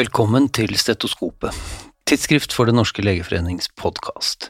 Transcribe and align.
Velkommen 0.00 0.46
til 0.48 0.70
Stetoskopet, 0.80 1.52
tidsskrift 2.08 2.54
for 2.56 2.70
Den 2.70 2.78
norske 2.78 3.02
legeforenings 3.04 3.66
podkast. 3.76 4.46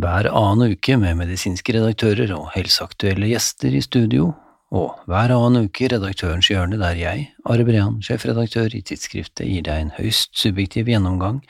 Hver 0.00 0.24
annen 0.30 0.72
uke 0.72 0.96
med 0.96 1.18
medisinske 1.18 1.74
redaktører 1.76 2.32
og 2.32 2.46
helseaktuelle 2.54 3.28
gjester 3.28 3.76
i 3.76 3.82
studio, 3.84 4.30
og 4.72 4.94
hver 5.10 5.34
annen 5.34 5.66
uke 5.68 5.90
Redaktørens 5.92 6.48
hjørne, 6.48 6.78
der 6.80 6.96
jeg, 6.96 7.26
Are 7.44 7.66
Brean, 7.68 8.00
sjefredaktør 8.00 8.72
i 8.72 8.80
tidsskriftet, 8.80 9.44
gir 9.44 9.66
deg 9.68 9.82
en 9.82 9.94
høyst 9.98 10.32
subjektiv 10.38 10.88
gjennomgang 10.88 11.42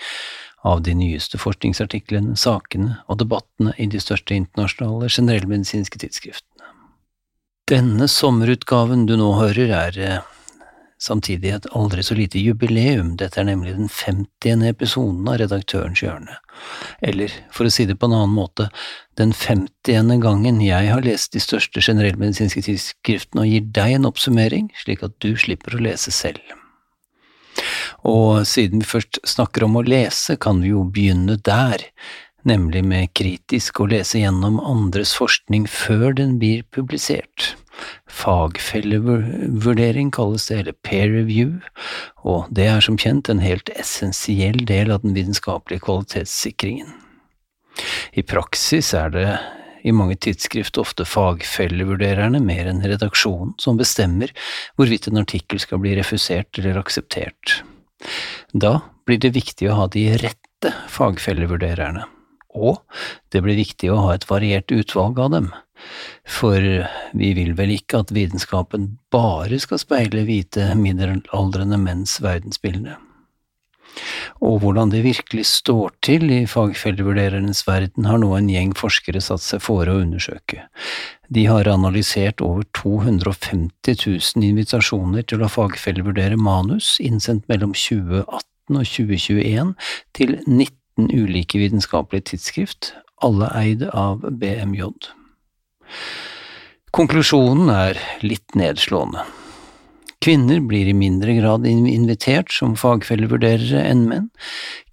av 0.66 0.82
de 0.82 0.96
nyeste 0.99 1.38
forskningsartiklene, 1.38 2.35
sakene 2.35 2.99
og 3.07 3.21
debattene 3.22 3.76
i 3.79 3.86
de 3.86 4.02
største 4.02 4.35
internasjonale 4.35 5.13
generellmedisinske 5.13 6.02
tidsskriftene. 6.02 6.72
Denne 7.71 8.10
sommerutgaven 8.10 9.07
du 9.07 9.14
nå 9.21 9.36
hører, 9.38 9.76
er 9.86 10.02
eh, 10.02 10.32
samtidig 11.03 11.53
et 11.53 11.68
aldri 11.77 12.03
så 12.05 12.17
lite 12.17 12.41
jubileum, 12.41 13.14
dette 13.21 13.41
er 13.41 13.49
nemlig 13.49 13.75
den 13.77 13.89
50. 13.93 14.64
episoden 14.68 15.29
av 15.29 15.39
Redaktørens 15.43 16.03
hjørne. 16.03 16.39
Eller, 17.05 17.32
for 17.53 17.69
å 17.69 17.72
si 17.72 17.85
det 17.89 17.99
på 18.00 18.09
en 18.09 18.17
annen 18.17 18.36
måte, 18.36 18.69
den 19.21 19.35
50. 19.36 20.17
gangen 20.22 20.61
jeg 20.64 20.93
har 20.93 21.05
lest 21.05 21.35
de 21.36 21.43
største 21.43 21.82
generellmedisinske 21.85 22.64
tidsskriftene 22.69 23.45
og 23.45 23.50
gir 23.53 23.67
deg 23.81 23.99
en 23.99 24.09
oppsummering, 24.09 24.71
slik 24.85 25.05
at 25.07 25.17
du 25.25 25.35
slipper 25.41 25.77
å 25.77 25.85
lese 25.89 26.14
selv. 26.14 26.41
Og 28.07 28.44
siden 28.49 28.83
vi 28.83 28.89
først 28.89 29.21
snakker 29.27 29.67
om 29.67 29.79
å 29.79 29.85
lese, 29.86 30.36
kan 30.41 30.61
vi 30.63 30.72
jo 30.72 30.85
begynne 30.85 31.39
der, 31.44 31.89
nemlig 32.47 32.84
med 32.86 33.12
kritisk 33.16 33.81
å 33.83 33.88
lese 33.91 34.20
gjennom 34.20 34.60
andres 34.62 35.16
forskning 35.19 35.66
før 35.70 36.14
den 36.16 36.36
blir 36.42 36.62
publisert. 36.72 37.55
Fagfellevurdering 38.10 40.12
kalles 40.14 40.48
det, 40.48 40.62
eller 40.62 40.77
peer 40.86 41.10
review, 41.12 41.58
og 42.24 42.48
det 42.55 42.69
er 42.70 42.84
som 42.84 42.98
kjent 43.00 43.30
en 43.32 43.44
helt 43.44 43.70
essensiell 43.77 44.62
del 44.69 44.92
av 44.94 45.05
den 45.05 45.16
vitenskapelige 45.16 45.84
kvalitetssikringen. 45.86 46.94
I 48.16 48.24
praksis 48.24 48.94
er 48.97 49.12
det 49.12 49.28
i 49.86 49.92
mange 49.94 50.16
tidsskrift 50.19 50.78
ofte 50.82 51.06
fagfellevurdererne 51.06 52.41
mer 52.42 52.66
enn 52.70 52.82
redaksjonen 52.82 53.54
som 53.62 53.78
bestemmer 53.78 54.32
hvorvidt 54.78 55.10
en 55.10 55.22
artikkel 55.22 55.60
skal 55.62 55.82
bli 55.82 55.94
refusert 55.98 56.58
eller 56.58 56.80
akseptert. 56.80 57.60
Da 58.52 58.80
blir 59.06 59.20
det 59.22 59.36
viktig 59.36 59.70
å 59.70 59.78
ha 59.82 59.86
de 59.92 60.08
rette 60.19 60.72
fagfellevurdererne, 60.91 62.02
og 62.56 62.82
det 63.30 63.44
blir 63.44 63.60
viktig 63.60 63.92
å 63.92 64.00
ha 64.08 64.16
et 64.16 64.27
variert 64.30 64.72
utvalg 64.74 65.20
av 65.22 65.30
dem. 65.36 65.52
For 66.27 66.62
vi 67.16 67.32
vil 67.38 67.55
vel 67.58 67.74
ikke 67.77 68.05
at 68.05 68.14
vitenskapen 68.14 68.94
bare 69.12 69.60
skal 69.62 69.82
speile 69.82 70.24
hvite, 70.28 70.72
middelaldrende 70.78 71.80
menns 71.80 72.19
verdensbilde. 72.24 72.96
Og 74.44 74.60
hvordan 74.60 74.91
det 74.92 75.04
virkelig 75.04 75.47
står 75.48 75.94
til 76.04 76.28
i 76.30 76.42
fagfellevurderernes 76.50 77.62
verden, 77.69 78.04
har 78.04 78.20
nå 78.20 78.32
en 78.36 78.50
gjeng 78.52 78.74
forskere 78.77 79.22
satt 79.24 79.44
seg 79.44 79.62
fore 79.64 79.94
å 79.94 80.02
undersøke. 80.04 80.66
De 81.32 81.47
har 81.48 81.69
analysert 81.70 82.42
over 82.44 82.66
250 82.77 83.97
000 84.06 84.47
invitasjoner 84.50 85.27
til 85.27 85.42
å 85.42 85.50
fagfellevurdere 85.50 86.38
manus, 86.38 86.97
innsendt 87.00 87.48
mellom 87.50 87.74
2018 87.74 88.77
og 88.77 88.86
2021 88.92 89.74
til 90.19 90.38
19 90.44 91.10
ulike 91.16 91.60
vitenskapelige 91.62 92.32
tidsskrift, 92.32 92.92
alle 93.24 93.48
eid 93.56 93.86
av 93.92 94.27
BMJ. 94.41 94.91
Konklusjonen 96.97 97.69
er 97.72 97.98
litt 98.24 98.56
nedslående. 98.56 99.26
Kvinner 100.24 100.62
blir 100.64 100.88
i 100.88 100.94
mindre 100.97 101.36
grad 101.36 101.66
invitert 101.69 102.50
som 102.50 102.72
fagfellevurderere 102.78 103.82
enn 103.84 104.06
menn. 104.08 104.30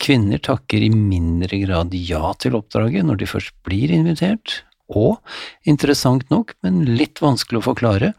Kvinner 0.02 0.42
takker 0.44 0.84
i 0.84 0.92
mindre 0.94 1.62
grad 1.64 1.96
ja 1.96 2.34
til 2.44 2.58
oppdraget 2.60 3.08
når 3.08 3.22
de 3.22 3.30
først 3.32 3.56
blir 3.66 3.94
invitert, 3.96 4.60
og, 4.94 5.22
interessant 5.66 6.28
nok, 6.30 6.54
men 6.62 6.84
litt 7.00 7.24
vanskelig 7.24 7.62
å 7.62 7.68
forklare, 7.72 8.12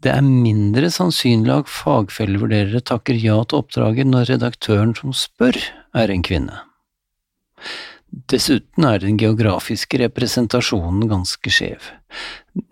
det 0.00 0.14
er 0.14 0.24
mindre 0.24 0.88
sannsynlig 0.90 1.52
at 1.60 1.70
fagfellevurderere 1.70 2.80
takker 2.88 3.20
ja 3.20 3.36
til 3.44 3.60
oppdraget 3.60 4.08
når 4.08 4.30
redaktøren 4.32 4.96
som 4.96 5.12
spør, 5.14 5.60
er 5.92 6.10
en 6.10 6.24
kvinne. 6.24 6.62
Dessuten 8.10 8.86
er 8.86 9.02
den 9.02 9.18
geografiske 9.20 10.00
representasjonen 10.02 11.06
ganske 11.10 11.52
skjev. 11.52 11.92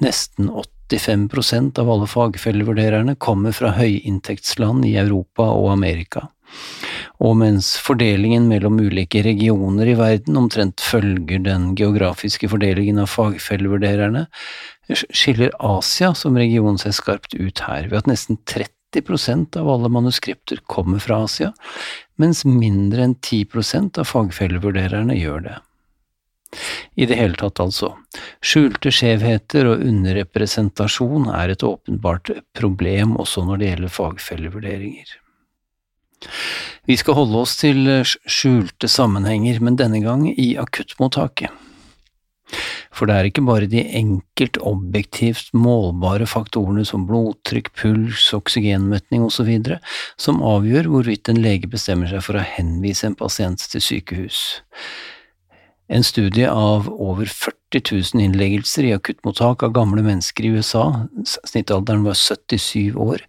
Nesten 0.02 0.50
85% 0.50 1.78
av 1.78 1.90
alle 1.92 2.08
fagfellevurdererne 2.10 3.14
kommer 3.22 3.54
fra 3.54 3.70
høyinntektsland 3.76 4.86
i 4.88 4.96
Europa 4.98 5.46
og 5.54 5.70
Amerika. 5.76 6.26
Og 7.22 7.36
mens 7.38 7.72
fordelingen 7.82 8.46
mellom 8.50 8.78
ulike 8.80 9.22
regioner 9.26 9.90
i 9.90 9.96
verden 9.98 10.38
omtrent 10.40 10.82
følger 10.82 11.42
den 11.44 11.72
geografiske 11.78 12.50
fordelingen 12.50 13.02
av 13.02 13.10
fagfellevurdererne, 13.12 14.26
skiller 14.88 15.52
Asia 15.60 16.14
som 16.16 16.38
region 16.40 16.78
seg 16.80 16.96
skarpt 16.96 17.34
ut 17.36 17.66
her, 17.66 17.90
ved 17.90 17.98
at 18.00 18.10
nesten 18.10 18.40
30 18.48 18.77
av 19.56 19.68
alle 19.68 19.88
manuskripter 19.88 20.60
kommer 20.66 20.98
fra 20.98 21.24
Asia, 21.24 21.52
mens 22.16 22.44
mindre 22.44 23.04
enn 23.04 23.14
10% 23.14 23.98
av 23.98 24.08
fagfellevurdererne 24.08 25.16
gjør 25.18 25.44
det. 25.44 25.56
I 26.96 27.06
det 27.06 27.18
hele 27.18 27.36
tatt, 27.36 27.60
altså. 27.60 27.92
Skjulte 28.40 28.90
skjevheter 28.94 29.68
og 29.68 29.84
underrepresentasjon 29.84 31.28
er 31.28 31.52
et 31.52 31.64
åpenbart 31.66 32.32
problem 32.56 33.16
også 33.20 33.44
når 33.44 33.60
det 33.60 33.70
gjelder 33.72 33.96
fagfellevurderinger. 33.98 35.16
Vi 36.88 36.96
skal 36.96 37.18
holde 37.20 37.44
oss 37.44 37.58
til 37.60 37.84
skjulte 38.08 38.88
sammenhenger, 38.88 39.60
men 39.60 39.76
denne 39.76 40.00
gang 40.02 40.24
i 40.32 40.54
akuttmottaket. 40.58 41.52
For 42.94 43.08
det 43.08 43.16
er 43.16 43.28
ikke 43.28 43.44
bare 43.46 43.68
de 43.70 43.82
enkelt 43.98 44.58
objektivt 44.66 45.52
målbare 45.56 46.26
faktorene 46.28 46.84
som 46.88 47.06
blodtrykk, 47.08 47.70
puls, 47.76 48.30
oksygenmetning 48.36 49.26
osv. 49.26 49.52
som 50.20 50.42
avgjør 50.42 50.90
hvorvidt 50.92 51.30
en 51.30 51.42
lege 51.44 51.70
bestemmer 51.70 52.10
seg 52.10 52.24
for 52.26 52.40
å 52.40 52.48
henvise 52.56 53.06
en 53.08 53.18
pasient 53.18 53.62
til 53.72 53.84
sykehus. 53.84 54.42
En 55.88 56.04
studie 56.04 56.44
av 56.44 56.88
over 56.92 57.30
40 57.30 57.80
000 58.12 58.24
innleggelser 58.26 58.84
i 58.84 58.92
akuttmottak 58.96 59.62
av 59.64 59.72
gamle 59.76 60.04
mennesker 60.04 60.44
i 60.44 60.50
USA, 60.58 61.06
snittalderen 61.24 62.04
var 62.04 62.18
77 62.18 62.98
år, 63.00 63.24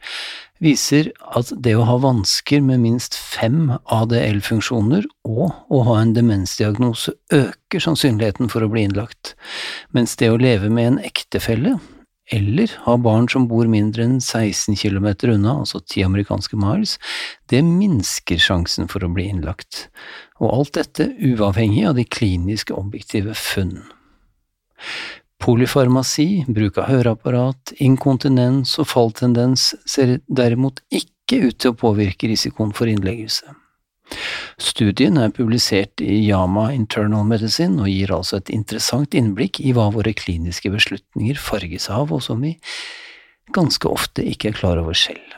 viser 0.63 1.11
at 1.35 1.51
det 1.55 1.75
å 1.77 1.85
ha 1.87 1.97
vansker 2.03 2.63
med 2.65 2.81
minst 2.83 3.15
fem 3.17 3.71
ADL-funksjoner 3.91 5.07
og 5.27 5.45
å 5.71 5.83
ha 5.87 5.99
en 6.01 6.15
demensdiagnose 6.15 7.15
øker 7.35 7.85
sannsynligheten 7.85 8.51
for 8.51 8.65
å 8.65 8.71
bli 8.71 8.85
innlagt, 8.87 9.35
mens 9.95 10.17
det 10.19 10.31
å 10.31 10.39
leve 10.39 10.71
med 10.73 10.93
en 10.93 10.99
ektefelle, 11.11 11.77
eller 12.29 12.69
ha 12.85 12.95
barn 13.01 13.25
som 13.31 13.47
bor 13.49 13.65
mindre 13.71 14.05
enn 14.05 14.19
16 14.21 14.77
km 14.77 15.07
unna, 15.31 15.55
altså 15.63 15.81
10 15.81 16.05
amerikanske 16.11 16.59
miles, 16.59 16.97
det 17.49 17.63
minsker 17.65 18.41
sjansen 18.41 18.89
for 18.91 19.03
å 19.05 19.11
bli 19.13 19.29
innlagt, 19.31 19.87
og 20.37 20.53
alt 20.53 20.75
dette 20.77 21.09
uavhengig 21.17 21.87
av 21.89 21.97
de 21.97 22.05
kliniske 22.05 22.75
objektive 22.77 23.33
funn. 23.37 23.79
Polyfarmasi, 25.39 26.43
bruk 26.51 26.77
av 26.81 26.89
høreapparat, 26.89 27.73
inkontinens 27.79 28.75
og 28.81 28.89
falltendens 28.91 29.71
ser 29.87 30.17
derimot 30.27 30.81
ikke 30.91 31.45
ut 31.45 31.59
til 31.61 31.71
å 31.71 31.79
påvirke 31.79 32.27
risikoen 32.27 32.73
for 32.75 32.91
innleggelse. 32.91 33.55
Studien 34.59 35.19
er 35.21 35.31
publisert 35.31 36.01
i 36.03 36.17
Yama 36.25 36.69
Internal 36.73 37.27
Medicine 37.29 37.79
og 37.83 37.91
gir 37.91 38.11
altså 38.11 38.39
et 38.39 38.51
interessant 38.51 39.15
innblikk 39.15 39.61
i 39.61 39.71
hva 39.77 39.87
våre 39.93 40.11
kliniske 40.17 40.71
beslutninger 40.73 41.39
farges 41.39 41.87
av, 41.93 42.11
og 42.11 42.23
som 42.25 42.41
vi 42.43 42.55
ganske 43.55 43.87
ofte 43.89 44.25
ikke 44.25 44.51
er 44.51 44.57
klar 44.59 44.81
over 44.81 44.97
selv. 44.97 45.37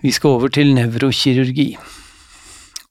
Vi 0.00 0.12
skal 0.16 0.38
over 0.38 0.48
til 0.48 0.72
nevrokirurgi. 0.72 1.74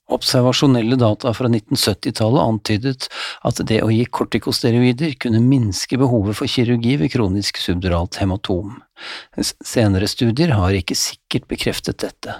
Observasjonelle 0.09 0.97
data 0.97 1.33
fra 1.37 1.49
1970-tallet 1.51 2.41
antydet 2.41 3.07
at 3.45 3.61
det 3.69 3.81
å 3.85 3.91
gi 3.93 4.03
kortikosteroider 4.09 5.13
kunne 5.21 5.41
minske 5.43 5.99
behovet 6.01 6.39
for 6.39 6.49
kirurgi 6.49 6.95
ved 7.01 7.13
kronisk 7.13 7.61
subduralt 7.61 8.17
hematom. 8.21 8.79
Senere 9.37 10.09
studier 10.09 10.55
har 10.57 10.73
ikke 10.73 10.97
sikkert 10.97 11.45
bekreftet 11.51 12.01
dette. 12.01 12.35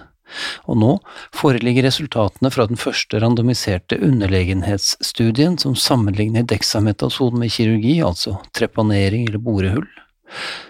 Og 0.69 0.77
nå 0.77 0.89
foreligger 1.35 1.87
resultatene 1.87 2.51
fra 2.53 2.67
den 2.69 2.77
første 2.77 3.21
randomiserte 3.21 3.97
underlegenhetsstudien 4.05 5.57
som 5.61 5.77
sammenligner 5.77 6.45
dexametason 6.49 7.37
med 7.39 7.53
kirurgi, 7.53 7.99
altså 8.05 8.37
trepanering 8.57 9.25
eller 9.27 9.41
borehull. 9.41 9.89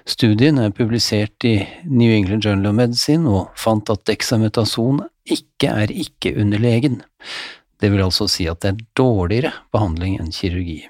Studien 0.08 0.60
er 0.64 0.72
publisert 0.72 1.44
i 1.44 1.58
New 1.84 2.12
England 2.12 2.46
Journal 2.46 2.72
of 2.72 2.78
Medicine 2.78 3.28
og 3.28 3.50
fant 3.60 3.92
at 3.92 4.06
dexametason 4.08 5.02
ikke 5.34 5.74
er 5.84 5.94
ikke-underlegen, 5.94 7.02
det 7.80 7.92
vil 7.94 8.04
altså 8.04 8.28
si 8.28 8.48
at 8.52 8.64
det 8.64 8.74
er 8.74 8.88
dårligere 9.00 9.54
behandling 9.74 10.18
enn 10.20 10.34
kirurgi. 10.36 10.82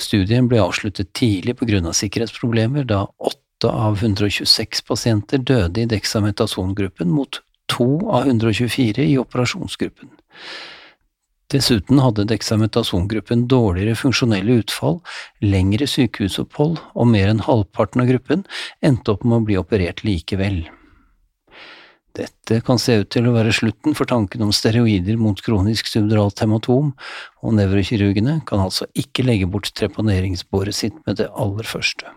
Studien 0.00 0.48
ble 0.48 0.60
avsluttet 0.62 1.12
tidlig 1.16 1.56
på 1.58 1.68
grunn 1.68 1.88
av 1.88 1.96
sikkerhetsproblemer, 1.96 2.86
da 2.88 3.04
åtte 3.16 3.70
av 3.72 4.00
126 4.02 4.84
pasienter 4.86 5.40
døde 5.40 5.82
i 5.82 5.90
dexametasongruppen 5.90 7.12
mot 7.12 7.40
to 7.72 7.88
av 8.12 8.28
124 8.28 9.04
i 9.04 9.18
operasjonsgruppen. 9.20 10.12
Dessuten 11.52 12.00
hadde 12.02 12.26
dexametasongruppen 12.26 13.44
dårligere 13.50 13.94
funksjonelle 13.98 14.58
utfall, 14.64 14.98
lengre 15.44 15.86
sykehusopphold, 15.86 16.80
og 16.98 17.12
mer 17.12 17.30
enn 17.30 17.44
halvparten 17.46 18.02
av 18.02 18.10
gruppen 18.10 18.42
endte 18.82 19.14
opp 19.14 19.22
med 19.22 19.38
å 19.38 19.46
bli 19.46 19.60
operert 19.60 20.02
likevel. 20.06 20.64
Dette 22.16 22.62
kan 22.64 22.78
se 22.80 22.94
ut 23.02 23.10
til 23.12 23.26
å 23.28 23.34
være 23.34 23.52
slutten 23.52 23.96
for 23.96 24.08
tanken 24.08 24.46
om 24.46 24.52
steroider 24.54 25.18
mot 25.20 25.40
kronisk 25.44 25.90
subduralt 25.90 26.40
hematom, 26.40 26.94
og 27.44 27.56
nevrokirurgene 27.58 28.38
kan 28.48 28.62
altså 28.64 28.88
ikke 28.96 29.26
legge 29.26 29.48
bort 29.50 29.68
treponeringsbåret 29.76 30.76
sitt 30.76 30.96
med 31.04 31.20
det 31.20 31.28
aller 31.36 31.68
første. 31.68 32.08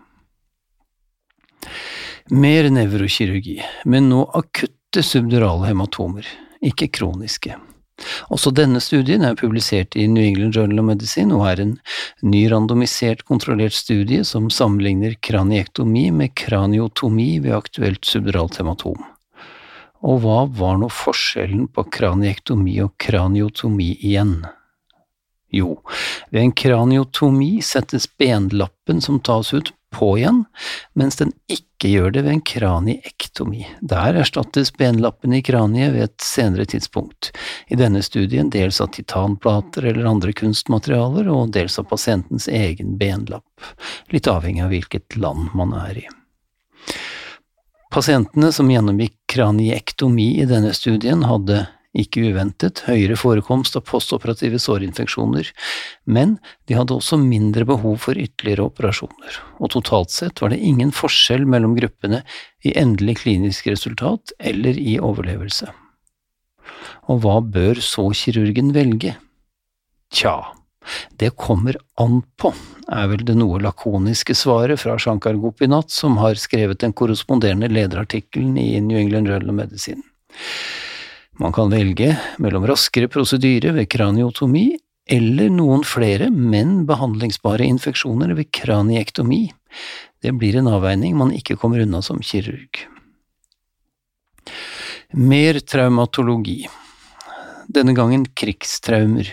Mer 2.32 2.70
nevrokirurgi, 2.72 3.58
men 3.84 4.08
nå 4.08 4.22
akutte 4.38 5.04
subdurale 5.04 5.68
hematomer, 5.68 6.24
ikke 6.64 6.88
kroniske. 6.96 7.58
Også 8.32 8.52
denne 8.56 8.80
studien 8.80 9.26
er 9.28 9.36
publisert 9.36 9.96
i 10.00 10.06
New 10.08 10.24
England 10.24 10.56
Journal 10.56 10.80
of 10.80 10.88
Medicine 10.88 11.36
og 11.36 11.44
er 11.50 11.60
en 11.66 11.76
ny 12.24 12.46
randomisert, 12.48 13.26
kontrollert 13.28 13.76
studie 13.76 14.24
som 14.24 14.48
sammenligner 14.48 15.18
kraniektomi 15.20 16.08
med 16.14 16.32
kraniotomi 16.40 17.32
ved 17.44 17.58
aktuelt 17.60 18.08
subduralt 18.08 18.56
hematom. 18.62 19.02
Og 20.06 20.22
hva 20.22 20.44
var 20.60 20.78
nå 20.80 20.88
forskjellen 20.92 21.66
på 21.74 21.84
kraniektomi 21.92 22.78
og 22.84 22.94
kraniotomi 23.00 23.92
igjen? 23.98 24.38
Jo, 25.50 25.80
ved 26.30 26.44
en 26.44 26.54
kraniotomi 26.56 27.58
settes 27.66 28.06
benlappen 28.18 29.02
som 29.02 29.18
tas 29.20 29.52
ut, 29.52 29.72
på 29.90 30.18
igjen, 30.18 30.44
mens 30.94 31.16
den 31.18 31.32
ikke 31.50 31.90
gjør 31.90 32.12
det 32.14 32.22
ved 32.22 32.32
en 32.36 32.44
kraniektomi. 32.46 33.64
Der 33.80 34.18
erstattes 34.22 34.70
benlappen 34.76 35.34
i 35.34 35.42
kraniet 35.42 35.94
ved 35.96 36.06
et 36.06 36.22
senere 36.24 36.68
tidspunkt, 36.70 37.32
i 37.66 37.78
denne 37.78 38.02
studien 38.06 38.52
dels 38.54 38.80
av 38.80 38.92
titanplater 38.94 39.90
eller 39.90 40.06
andre 40.12 40.34
kunstmaterialer, 40.36 41.26
og 41.34 41.50
dels 41.56 41.80
av 41.82 41.90
pasientens 41.90 42.46
egen 42.46 42.96
benlapp, 43.00 43.66
litt 44.14 44.30
avhengig 44.30 44.64
av 44.64 44.74
hvilket 44.74 45.18
land 45.18 45.50
man 45.58 45.74
er 45.82 46.04
i. 46.04 46.08
Pasientene 47.90 48.52
som 48.54 48.68
gjennomgikk 48.70 49.16
kraniektomi 49.32 50.36
i 50.38 50.46
denne 50.46 50.70
studien, 50.76 51.24
hadde 51.26 51.64
ikke 51.98 52.22
uventet, 52.30 52.84
høyere 52.86 53.16
forekomst 53.18 53.74
av 53.74 53.82
postoperative 53.88 54.60
sårinfeksjoner, 54.62 55.48
men 56.06 56.36
de 56.70 56.76
hadde 56.78 56.94
også 56.94 57.18
mindre 57.18 57.66
behov 57.66 57.96
for 58.04 58.14
ytterligere 58.14 58.68
operasjoner, 58.70 59.40
og 59.58 59.72
totalt 59.74 60.14
sett 60.14 60.38
var 60.38 60.54
det 60.54 60.60
ingen 60.62 60.94
forskjell 60.94 61.42
mellom 61.50 61.74
gruppene 61.80 62.22
i 62.62 62.76
endelig 62.78 63.24
klinisk 63.24 63.66
resultat 63.72 64.36
eller 64.38 64.78
i 64.78 65.00
overlevelse. 65.02 65.72
Og 67.10 67.24
hva 67.24 67.40
bør 67.42 67.82
så 67.82 68.06
kirurgen 68.14 68.70
velge? 68.76 69.16
Tja, 70.14 70.36
det 71.20 71.30
kommer 71.36 71.76
an 72.00 72.22
på, 72.40 72.52
er 72.88 73.08
vel 73.12 73.24
det 73.26 73.36
noe 73.38 73.60
lakoniske 73.60 74.34
svaret 74.38 74.80
fra 74.80 74.96
Shankar 74.98 75.36
Gopinath, 75.40 75.92
som 75.92 76.16
har 76.22 76.40
skrevet 76.40 76.80
den 76.80 76.94
korresponderende 76.96 77.68
lederartikkelen 77.68 78.56
i 78.58 78.80
New 78.80 78.98
England 78.98 79.28
Journal 79.28 79.52
of 79.52 79.58
Medicine. 79.60 80.02
Man 81.40 81.52
kan 81.56 81.72
velge 81.72 82.14
mellom 82.38 82.66
raskere 82.68 83.08
prosedyre 83.08 83.72
ved 83.76 83.88
kraniotomi 83.92 84.66
eller 85.10 85.50
noen 85.52 85.82
flere, 85.86 86.28
men 86.30 86.84
behandlingsbare 86.86 87.66
infeksjoner 87.66 88.34
ved 88.38 88.50
kraniektomi. 88.54 89.46
Det 90.22 90.32
blir 90.36 90.58
en 90.60 90.68
avveining 90.70 91.16
man 91.16 91.32
ikke 91.34 91.56
kommer 91.60 91.82
unna 91.82 92.02
som 92.04 92.20
kirurg. 92.22 92.84
Mer 95.16 95.58
traumatologi. 95.64 96.68
Denne 97.70 97.94
gangen 97.96 98.26
krigstraumer. 98.36 99.32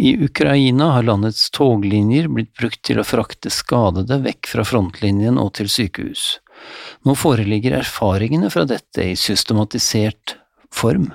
I 0.00 0.24
Ukraina 0.24 0.86
har 0.92 1.02
landets 1.02 1.50
toglinjer 1.50 2.28
blitt 2.32 2.54
brukt 2.56 2.80
til 2.88 3.02
å 3.02 3.04
frakte 3.04 3.50
skadede 3.52 4.16
vekk 4.24 4.48
fra 4.48 4.64
frontlinjen 4.64 5.36
og 5.36 5.50
til 5.58 5.68
sykehus. 5.68 6.38
Nå 7.04 7.12
foreligger 7.20 7.76
erfaringene 7.82 8.48
fra 8.48 8.64
dette 8.64 9.10
i 9.10 9.18
systematisert 9.20 10.38
form, 10.72 11.10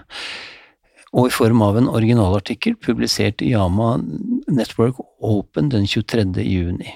og 1.18 1.32
i 1.32 1.34
form 1.34 1.66
av 1.66 1.82
en 1.82 1.90
originalartikkel 1.90 2.78
publisert 2.78 3.42
i 3.42 3.56
Yama 3.56 3.96
Network 4.54 5.02
Open 5.18 5.74
den 5.74 5.90
23. 5.90 6.30
juni. 6.46 6.94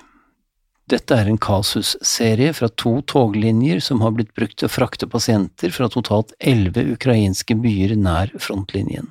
Dette 0.94 1.18
er 1.18 1.33
en 1.33 1.42
kasusserie 1.42 2.53
fra 2.53 2.69
to 2.69 3.00
toglinjer 3.09 3.81
som 3.81 4.06
har 4.06 4.13
blitt 4.13 4.35
brukt 4.38 4.62
til 4.62 4.69
å 4.69 4.75
frakte 4.77 5.09
pasienter 5.09 5.74
fra 5.74 5.89
totalt 5.89 6.38
elleve 6.38 6.85
ukrainske 6.94 7.57
byer 7.57 7.97
nær 7.97 8.38
frontlinjen. 8.38 9.09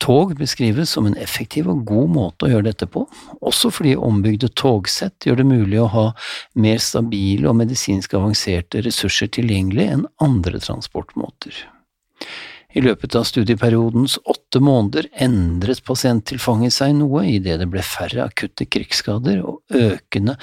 Tog 0.00 0.36
beskrives 0.38 0.90
som 0.90 1.06
en 1.06 1.16
effektiv 1.20 1.68
og 1.68 1.82
god 1.88 2.12
måte 2.14 2.46
å 2.46 2.52
gjøre 2.54 2.70
dette 2.70 2.86
på, 2.88 3.02
også 3.44 3.68
fordi 3.74 3.98
ombygde 4.00 4.48
togsett 4.56 5.26
gjør 5.28 5.42
det 5.42 5.48
mulig 5.50 5.82
å 5.82 5.90
ha 5.92 6.06
mer 6.56 6.80
stabile 6.80 7.50
og 7.50 7.58
medisinsk 7.60 8.16
avanserte 8.16 8.80
ressurser 8.86 9.28
tilgjengelig 9.36 9.90
enn 9.96 10.06
andre 10.24 10.62
transportmåter. 10.64 11.52
I 12.72 12.80
løpet 12.80 13.16
av 13.18 13.24
studieperiodens 13.26 14.14
åtte 14.30 14.60
måneder 14.62 15.08
endret 15.18 15.82
pasienttilfanget 15.84 16.76
seg 16.76 16.94
noe 17.00 17.24
idet 17.26 17.58
det 17.58 17.66
ble 17.68 17.82
færre 17.82 18.28
akutte 18.30 18.68
krigsskader 18.70 19.40
og 19.42 19.74
økende, 19.74 20.36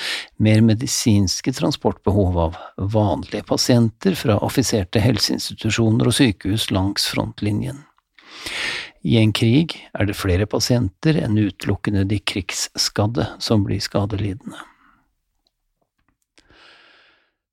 mer 0.44 0.62
medisinske 0.68 1.56
transportbehov 1.56 2.42
av 2.50 2.58
vanlige 2.78 3.48
pasienter 3.48 4.18
fra 4.20 4.38
offiserte 4.44 5.02
helseinstitusjoner 5.02 6.12
og 6.12 6.20
sykehus 6.20 6.68
langs 6.76 7.08
frontlinjen. 7.14 7.80
I 9.08 9.22
en 9.22 9.32
krig 9.32 9.78
er 9.96 10.10
det 10.10 10.18
flere 10.20 10.48
pasienter 10.52 11.16
enn 11.22 11.38
utelukkende 11.40 12.04
de 12.10 12.20
krigsskadde 12.20 13.30
som 13.40 13.64
blir 13.64 13.80
skadelidende. 13.84 14.60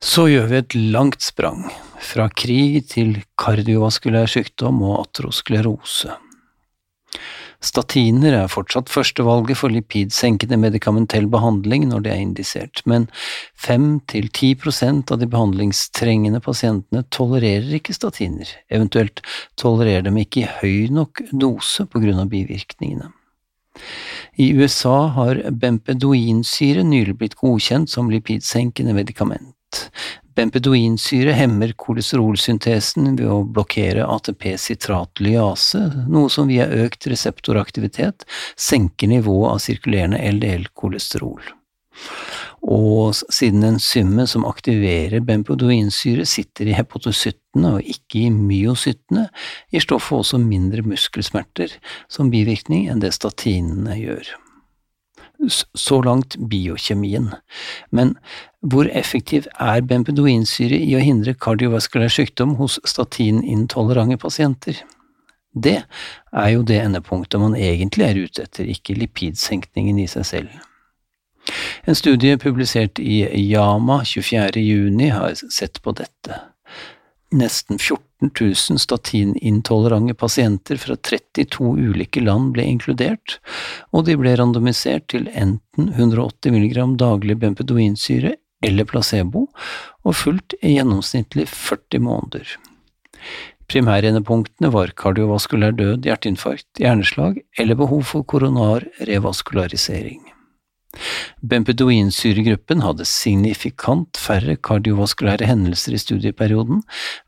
Så 0.05 0.27
gjør 0.29 0.51
vi 0.51 0.59
et 0.59 0.75
langt 0.75 1.23
sprang, 1.25 1.63
fra 2.03 2.27
krig 2.29 2.83
til 2.91 3.23
kardiovaskulær 3.41 4.29
sykdom 4.29 4.83
og 4.85 4.99
atrosklerose. 5.05 6.13
Statiner 7.63 8.35
er 8.39 8.53
fortsatt 8.53 8.91
førstevalget 8.93 9.59
for 9.61 9.73
lipidsenkende 9.73 10.59
medikamentell 10.61 11.29
behandling 11.31 11.89
når 11.91 12.05
det 12.05 12.13
er 12.13 12.23
indisert, 12.23 12.83
men 12.89 13.09
5–10 13.65 14.55
prosent 14.63 15.13
av 15.15 15.21
de 15.23 15.29
behandlingstrengende 15.31 16.43
pasientene 16.45 17.05
tolererer 17.15 17.77
ikke 17.79 17.97
statiner, 17.97 18.49
eventuelt 18.69 19.23
tolererer 19.61 20.09
dem 20.09 20.19
ikke 20.23 20.45
i 20.45 20.51
høy 20.61 20.95
nok 20.95 21.25
dose 21.33 21.87
på 21.87 22.03
grunn 22.05 22.23
av 22.23 22.33
bivirkningene. 22.33 23.13
I 24.39 24.53
USA 24.55 25.09
har 25.17 25.41
bempedoinsyre 25.51 26.85
nylig 26.87 27.17
blitt 27.19 27.39
godkjent 27.41 27.91
som 27.91 28.11
lipidsenkende 28.11 28.95
medikament. 28.95 29.89
Bempedoinsyre 30.35 31.35
hemmer 31.39 31.73
kolesterolsyntesen 31.79 33.13
ved 33.15 33.29
å 33.31 33.43
blokkere 33.47 34.07
ATP-sitratlyase, 34.17 35.83
noe 36.11 36.31
som 36.33 36.51
via 36.51 36.67
økt 36.67 37.07
reseptoraktivitet 37.11 38.27
senker 38.59 39.13
nivået 39.13 39.53
av 39.53 39.63
sirkulerende 39.63 40.19
LDL-kolesterol. 40.35 41.55
Og 42.65 43.13
siden 43.15 43.63
enzymet 43.69 44.33
som 44.33 44.47
aktiverer 44.49 45.23
bempedoinsyre 45.23 46.25
sitter 46.27 46.71
i 46.71 46.75
hepatocyttene 46.75 47.77
og 47.77 47.91
ikke 47.95 48.25
i 48.25 48.31
myocyttene, 48.35 49.29
gir 49.71 49.85
stoffet 49.85 50.19
også 50.19 50.41
mindre 50.43 50.83
muskelsmerter 50.83 51.77
som 52.11 52.33
bivirkning 52.33 52.89
enn 52.91 53.05
det 53.05 53.13
statinene 53.15 54.01
gjør. 54.01 54.33
Så 55.51 56.01
langt 56.03 56.37
biokjemien. 56.51 57.31
Men 57.91 58.15
hvor 58.61 58.89
effektiv 58.97 59.47
er 59.61 59.85
bempedoinsyre 59.85 60.79
i 60.79 60.95
å 60.97 61.03
hindre 61.05 61.37
kardiovaskulær 61.37 62.13
sykdom 62.13 62.57
hos 62.61 62.79
statinintolerante 62.89 64.19
pasienter? 64.21 64.81
Det 65.55 65.83
er 66.35 66.49
jo 66.51 66.65
det 66.67 66.81
endepunktet 66.83 67.41
man 67.41 67.55
egentlig 67.55 68.07
er 68.09 68.23
ute 68.27 68.47
etter, 68.47 68.67
ikke 68.67 68.97
lipidsenkningen 68.99 70.01
i 70.03 70.09
seg 70.11 70.27
selv. 70.27 70.55
En 71.85 71.95
studie 71.95 72.39
publisert 72.41 72.99
i 72.99 73.21
Yama 73.53 74.01
24. 74.05 74.61
juni 74.65 75.13
har 75.13 75.37
sett 75.37 75.83
på 75.85 75.93
dette. 75.93 76.41
Nesten 77.35 77.81
14 77.83 78.31
000 78.41 78.79
statinintolerante 78.79 80.15
pasienter 80.15 80.79
fra 80.79 80.95
32 80.97 81.73
ulike 81.89 82.23
land 82.23 82.53
ble 82.55 82.67
inkludert, 82.77 83.41
og 83.91 84.07
de 84.07 84.15
ble 84.21 84.37
randomisert 84.39 85.09
til 85.11 85.27
enten 85.33 85.91
180 85.97 86.55
mg 86.55 86.79
daglig 87.01 87.37
bempedoinsyre 87.43 88.37
eller 88.65 88.87
placebo, 88.87 89.49
og 90.07 90.17
fulgt 90.17 90.55
i 90.63 90.77
gjennomsnittlig 90.77 91.49
40 91.51 92.05
måneder. 92.07 92.55
Primærendepunktene 93.67 94.71
var 94.71 94.93
kardiovaskulær 95.01 95.75
død, 95.75 96.07
hjerteinfarkt, 96.07 96.69
hjerneslag 96.79 97.41
eller 97.59 97.81
behov 97.81 98.05
for 98.13 98.27
koronar 98.29 98.87
revaskularisering. 99.09 100.34
Bempedoinsyregruppen 101.43 102.83
hadde 102.85 103.07
signifikant 103.09 104.19
færre 104.21 104.57
kardiovaskulære 104.57 105.49
hendelser 105.49 105.97
i 105.97 106.03
studieperioden, 106.03 106.83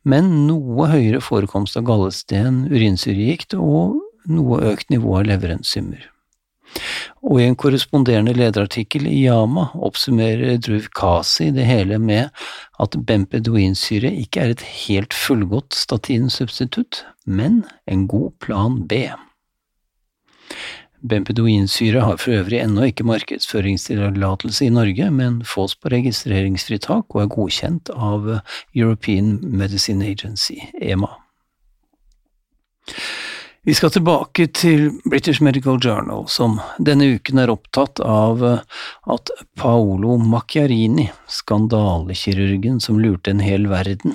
men 0.04 0.32
noe 0.48 0.90
høyere 0.92 1.22
forekomst 1.24 1.78
av 1.78 1.86
gallesten, 1.88 2.66
urinsyregikt 2.72 3.56
og 3.58 3.98
noe 4.30 4.60
økt 4.72 4.92
nivå 4.92 5.18
av 5.20 5.30
leverenzymer. 5.30 6.10
Og 7.24 7.40
i 7.40 7.46
en 7.46 7.56
korresponderende 7.58 8.34
lederartikkel 8.36 9.06
i 9.08 9.22
Yama 9.24 9.68
oppsummerer 9.86 10.58
Dhruv 10.62 10.88
Kasi 10.96 11.48
det 11.54 11.66
hele 11.68 11.98
med 12.02 12.28
at 12.82 12.98
bempedoinsyre 13.08 14.10
ikke 14.24 14.42
er 14.42 14.54
et 14.54 14.64
helt 14.86 15.16
fullgodt 15.16 15.76
statinsubstitutt, 15.78 17.04
men 17.24 17.64
en 17.86 18.06
god 18.10 18.34
plan 18.44 18.82
B. 18.88 19.06
Bempedoinsyre 21.06 22.02
har 22.02 22.18
for 22.20 22.36
øvrig 22.40 22.58
ennå 22.62 22.88
ikke 22.90 23.06
markedsføringstillatelse 23.06 24.66
i 24.66 24.72
Norge, 24.74 25.10
men 25.10 25.38
fås 25.46 25.76
på 25.78 25.92
registreringsfritak 25.92 27.14
og 27.14 27.22
er 27.22 27.30
godkjent 27.32 27.92
av 27.94 28.26
European 28.74 29.36
Medicine 29.42 30.06
Agency, 30.06 30.58
EMA. 30.80 31.12
Vi 33.66 33.74
skal 33.74 33.90
tilbake 33.90 34.44
til 34.54 34.92
British 35.10 35.42
Medical 35.42 35.80
Journal, 35.82 36.28
som 36.30 36.60
denne 36.78 37.08
uken 37.16 37.40
er 37.42 37.50
opptatt 37.50 37.98
av 37.98 38.44
at 38.46 39.32
Paolo 39.58 40.20
Macchiarini, 40.22 41.08
skandalekirurgen 41.26 42.78
som 42.84 43.00
lurte 43.02 43.34
en 43.34 43.42
hel 43.42 43.66
verden, 43.66 44.14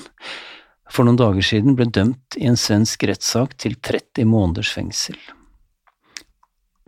for 0.88 1.03
noen 1.03 1.19
dager 1.19 1.43
siden 1.43 1.75
ble 1.75 1.89
dømt 1.91 2.39
i 2.39 2.48
en 2.48 2.55
svensk 2.60 3.03
rettssak 3.12 3.57
til 3.60 3.75
30 3.75 4.24
måneders 4.31 4.71
fengsel. 4.71 5.19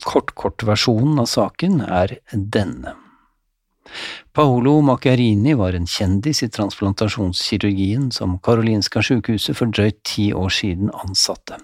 Kort-kort-versjonen 0.07 1.21
av 1.23 1.29
saken 1.31 1.81
er 1.85 2.17
denne. 2.33 2.97
Paolo 4.33 4.79
Macchiarini 4.81 5.53
var 5.59 5.75
en 5.77 5.85
kjendis 5.89 6.41
i 6.45 6.49
transplantasjonskirurgien 6.49 8.09
som 8.15 8.39
Karolinska 8.43 9.03
sykehuset 9.05 9.57
for 9.59 9.71
drøyt 9.73 9.99
ti 10.07 10.31
år 10.33 10.53
siden 10.53 10.91
ansatte. 11.03 11.59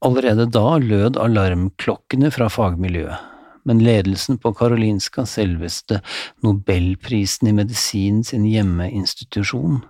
Allerede 0.00 0.48
da 0.48 0.78
lød 0.80 1.18
alarmklokkene 1.20 2.30
fra 2.32 2.48
fagmiljøet, 2.48 3.26
men 3.68 3.82
ledelsen 3.84 4.38
på 4.40 4.54
Karolinska, 4.56 5.26
selveste 5.28 6.00
nobelprisen 6.42 7.50
i 7.50 7.52
medisin 7.54 8.22
sin 8.24 8.46
hjemmeinstitusjon, 8.48 9.82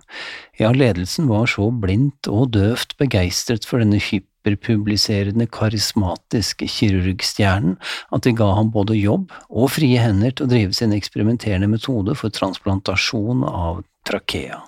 ja, 0.59 0.73
ledelsen 0.75 1.31
var 1.31 1.47
så 1.47 1.69
blindt 1.71 2.27
og 2.27 2.51
døvt 2.57 2.97
begeistret 2.99 3.65
for 3.65 3.79
denne 3.79 4.03
hypp 4.03 4.27
hyperpubliserende, 4.41 5.47
karismatiske 5.47 6.67
kirurgstjernen 6.67 7.77
at 8.11 8.23
de 8.23 8.33
ga 8.33 8.53
ham 8.55 8.71
både 8.71 8.97
jobb 8.97 9.31
og 9.49 9.71
frie 9.71 9.99
hender 10.01 10.31
til 10.31 10.45
å 10.45 10.51
drive 10.51 10.73
sin 10.73 10.93
eksperimenterende 10.93 11.67
metode 11.67 12.15
for 12.15 12.29
transplantasjon 12.29 13.43
av 13.43 13.83
trakea. 14.07 14.61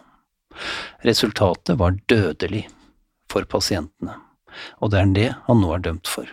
Resultatet 1.04 1.78
var 1.78 1.98
dødelig 2.08 2.68
for 3.32 3.44
pasientene, 3.50 4.20
og 4.80 4.94
det 4.94 5.00
er 5.02 5.14
det 5.18 5.30
han 5.48 5.62
nå 5.62 5.74
er 5.74 5.84
dømt 5.90 6.08
for. 6.08 6.30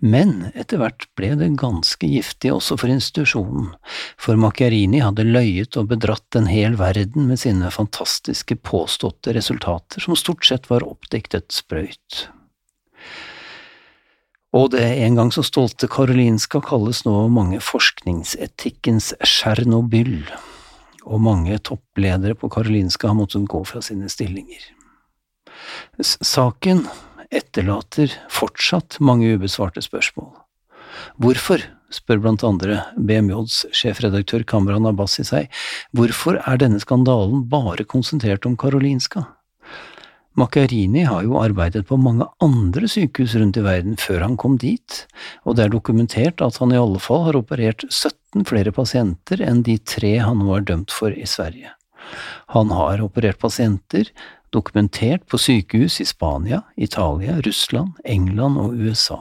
Men 0.00 0.48
etter 0.56 0.80
hvert 0.80 1.04
ble 1.20 1.34
det 1.36 1.50
ganske 1.60 2.08
giftig 2.08 2.48
også 2.54 2.78
for 2.80 2.88
institusjonen, 2.88 3.68
for 4.16 4.40
Macchiarini 4.40 5.02
hadde 5.04 5.28
løyet 5.28 5.76
og 5.76 5.90
bedratt 5.92 6.38
en 6.38 6.48
hel 6.48 6.78
verden 6.80 7.28
med 7.28 7.42
sine 7.42 7.68
fantastiske 7.74 8.56
påståtte 8.64 9.36
resultater, 9.36 10.00
som 10.00 10.16
stort 10.16 10.48
sett 10.48 10.70
var 10.72 10.86
oppdiktet 10.88 11.52
sprøyt. 11.52 12.30
Og 14.56 14.72
det 14.74 14.82
en 14.82 15.18
gang 15.18 15.28
så 15.30 15.44
stolte 15.46 15.86
Karolinska 15.90 16.58
kalles 16.64 17.04
nå 17.06 17.14
mange 17.30 17.60
forskningsetikkens 17.62 19.12
Tsjernobyl, 19.22 20.24
og 21.06 21.22
mange 21.22 21.58
toppledere 21.62 22.34
på 22.34 22.50
Karolinska 22.50 23.12
har 23.12 23.18
måttet 23.18 23.46
gå 23.50 23.62
fra 23.68 23.82
sine 23.84 24.10
stillinger. 24.10 24.64
Saken 26.02 26.82
etterlater 27.30 28.10
fortsatt 28.32 28.98
mange 28.98 29.36
ubesvarte 29.36 29.82
spørsmål. 29.86 30.32
Hvorfor, 31.22 31.62
spør 31.94 32.20
blant 32.22 32.42
andre 32.46 32.82
BMJs 32.98 33.64
sjefredaktør 33.74 34.42
Kamran 34.46 34.86
Abbasi 34.90 35.24
seg, 35.26 35.46
hvorfor 35.94 36.40
er 36.42 36.58
denne 36.58 36.82
skandalen 36.82 37.46
bare 37.50 37.86
konsentrert 37.86 38.46
om 38.50 38.58
Karolinska? 38.58 39.28
Macchiarini 40.38 41.02
har 41.08 41.24
jo 41.26 41.40
arbeidet 41.40 41.88
på 41.88 41.98
mange 41.98 42.26
andre 42.42 42.88
sykehus 42.88 43.34
rundt 43.40 43.58
i 43.58 43.64
verden 43.66 43.96
før 43.98 44.22
han 44.22 44.36
kom 44.38 44.56
dit, 44.62 45.04
og 45.42 45.56
det 45.58 45.64
er 45.66 45.72
dokumentert 45.74 46.42
at 46.44 46.60
han 46.62 46.70
i 46.70 46.78
alle 46.78 47.00
fall 47.02 47.24
har 47.26 47.38
operert 47.40 47.82
17 47.88 48.46
flere 48.46 48.70
pasienter 48.74 49.42
enn 49.42 49.64
de 49.66 49.74
tre 49.82 50.14
han 50.22 50.44
er 50.46 50.66
dømt 50.68 50.94
for 50.94 51.10
i 51.10 51.26
Sverige. 51.26 51.74
Han 52.54 52.70
har 52.74 53.02
operert 53.02 53.40
pasienter 53.42 54.12
dokumentert 54.54 55.26
på 55.26 55.38
sykehus 55.38 56.00
i 56.00 56.06
Spania, 56.06 56.62
Italia, 56.76 57.40
Russland, 57.46 57.98
England 58.04 58.58
og 58.58 58.78
USA. 58.78 59.18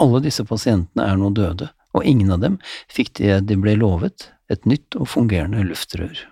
Alle 0.00 0.20
disse 0.24 0.44
pasientene 0.48 1.04
er 1.04 1.16
nå 1.20 1.32
døde, 1.36 1.70
og 1.96 2.04
ingen 2.04 2.32
av 2.32 2.44
dem 2.44 2.60
fikk 2.92 3.16
det 3.20 3.42
de 3.48 3.56
ble 3.60 3.76
lovet, 3.80 4.30
et 4.50 4.64
nytt 4.68 4.96
og 4.98 5.08
fungerende 5.12 5.64
luftrør. 5.64 6.29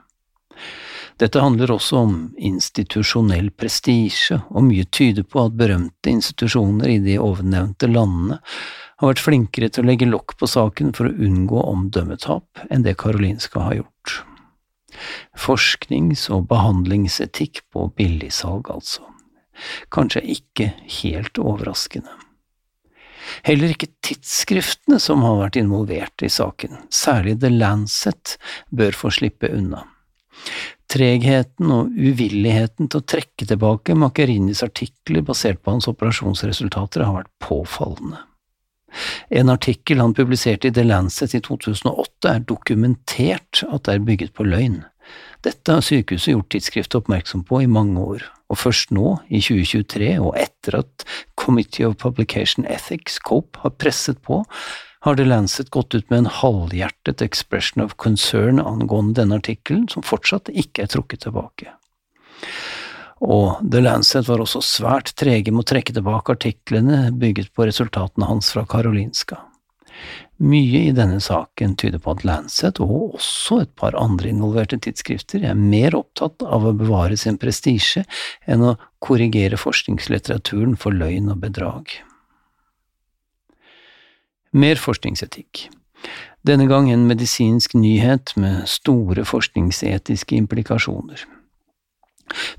Dette 1.18 1.40
handler 1.42 1.72
også 1.74 2.02
om 2.04 2.18
institusjonell 2.38 3.50
prestisje, 3.58 4.38
og 4.54 4.68
mye 4.68 4.86
tyder 4.94 5.26
på 5.26 5.48
at 5.48 5.56
berømte 5.58 6.12
institusjoner 6.12 6.92
i 6.92 7.00
de 7.02 7.16
ovennevnte 7.18 7.90
landene 7.90 8.38
har 8.98 9.12
vært 9.12 9.22
flinkere 9.22 9.70
til 9.70 9.84
å 9.84 9.88
legge 9.90 10.06
lokk 10.06 10.36
på 10.38 10.46
saken 10.50 10.92
for 10.94 11.08
å 11.08 11.26
unngå 11.26 11.64
omdømmetap 11.72 12.64
enn 12.70 12.86
det 12.86 12.96
Karolinska 13.02 13.66
har 13.66 13.80
gjort. 13.80 14.14
Forsknings- 15.38 16.28
og 16.34 16.46
behandlingsetikk 16.50 17.64
på 17.74 17.88
billigsalg, 17.98 18.70
altså. 18.70 19.02
Kanskje 19.94 20.22
ikke 20.38 20.70
helt 21.02 21.38
overraskende. 21.42 22.14
Heller 23.44 23.74
ikke 23.74 23.90
tidsskriftene 24.06 24.98
som 25.02 25.22
har 25.26 25.36
vært 25.42 25.58
involvert 25.60 26.24
i 26.24 26.30
saken, 26.32 26.78
særlig 26.94 27.40
The 27.42 27.50
Lancet, 27.52 28.38
bør 28.70 28.94
få 28.96 29.10
slippe 29.18 29.50
unna. 29.52 29.82
Tregheten 30.88 31.72
og 31.74 31.92
uvilligheten 31.92 32.88
til 32.88 33.02
å 33.02 33.04
trekke 33.12 33.44
tilbake 33.44 33.96
Macchiarinis 33.98 34.62
artikler 34.64 35.24
basert 35.26 35.60
på 35.60 35.74
hans 35.74 35.88
operasjonsresultater 35.90 37.04
har 37.04 37.18
vært 37.18 37.32
påfallende. 37.44 38.22
En 39.28 39.52
artikkel 39.52 40.00
han 40.00 40.14
publiserte 40.16 40.70
i 40.70 40.72
The 40.72 40.86
Lancet 40.86 41.34
i 41.36 41.42
2008 41.44 42.30
er 42.32 42.46
dokumentert 42.48 43.62
at 43.68 43.84
det 43.84 43.98
er 43.98 44.06
bygget 44.06 44.32
på 44.36 44.48
løgn. 44.48 44.80
Dette 45.44 45.76
har 45.76 45.84
sykehuset 45.84 46.32
gjort 46.32 46.48
tidsskriftet 46.52 46.98
oppmerksom 47.02 47.44
på 47.48 47.62
i 47.62 47.70
mange 47.70 48.00
år, 48.00 48.24
og 48.48 48.58
først 48.58 48.90
nå, 48.96 49.18
i 49.28 49.40
2023, 49.44 50.10
og 50.24 50.34
etter 50.40 50.80
at 50.80 51.04
Committee 51.38 51.86
of 51.86 51.98
Publication 52.00 52.66
Ethics, 52.68 53.20
COPE, 53.24 53.60
har 53.62 53.76
presset 53.76 54.20
på, 54.24 54.42
har 55.08 55.16
The 55.16 55.24
Lancet 55.24 55.70
gått 55.70 55.94
ut 55.94 56.10
med 56.10 56.18
en 56.18 56.32
halvhjertet 56.38 57.22
expression 57.24 57.84
of 57.84 57.96
concern 57.96 58.60
angående 58.60 59.22
denne 59.22 59.38
artikkelen, 59.40 59.88
som 59.88 60.04
fortsatt 60.04 60.50
ikke 60.52 60.84
er 60.84 60.90
trukket 60.92 61.24
tilbake. 61.24 61.72
Og 63.24 63.58
The 63.72 63.80
Lancet 63.82 64.28
var 64.28 64.42
også 64.44 64.60
svært 64.62 65.14
trege 65.18 65.50
med 65.50 65.64
å 65.64 65.70
trekke 65.72 65.94
tilbake 65.96 66.36
artiklene 66.36 67.08
bygget 67.16 67.54
på 67.56 67.66
resultatene 67.66 68.28
hans 68.28 68.52
fra 68.54 68.66
Karolinska. 68.68 69.40
Mye 70.38 70.84
i 70.86 70.94
denne 70.94 71.18
saken 71.24 71.72
tyder 71.80 71.98
på 71.98 72.12
at 72.14 72.22
Lancet, 72.28 72.78
og 72.78 73.16
også 73.18 73.62
et 73.64 73.72
par 73.80 73.96
andre 73.98 74.30
involverte 74.30 74.78
tidsskrifter, 74.84 75.42
er 75.42 75.58
mer 75.58 75.96
opptatt 75.98 76.44
av 76.46 76.68
å 76.68 76.76
bevare 76.78 77.18
sin 77.18 77.40
prestisje 77.42 78.04
enn 78.46 78.62
å 78.62 78.76
korrigere 79.02 79.58
forskningslitteraturen 79.58 80.76
for 80.78 80.94
løgn 80.94 81.32
og 81.34 81.42
bedrag. 81.48 81.96
Mer 84.52 84.80
forskningsetikk. 84.80 85.66
Denne 86.46 86.68
gang 86.70 86.86
en 86.90 87.08
medisinsk 87.08 87.74
nyhet 87.76 88.32
med 88.40 88.62
store 88.70 89.26
forskningsetiske 89.28 90.38
implikasjoner. 90.38 91.24